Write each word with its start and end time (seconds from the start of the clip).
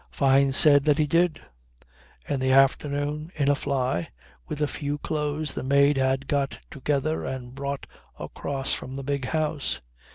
Fyne 0.09 0.51
said 0.51 0.83
that 0.85 0.97
he 0.97 1.05
did; 1.05 1.41
in 2.27 2.39
the 2.39 2.51
afternoon, 2.51 3.29
in 3.35 3.49
a 3.51 3.53
fly, 3.53 4.09
with 4.47 4.59
a 4.59 4.67
few 4.67 4.97
clothes 4.97 5.53
the 5.53 5.61
maid 5.61 5.97
had 5.97 6.27
got 6.27 6.57
together 6.71 7.23
and 7.23 7.53
brought 7.53 7.85
across 8.17 8.73
from 8.73 8.95
the 8.95 9.03
big 9.03 9.25
house. 9.25 9.79